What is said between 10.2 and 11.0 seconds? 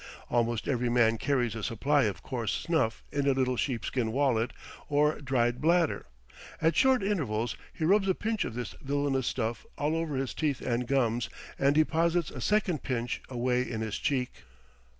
teeth and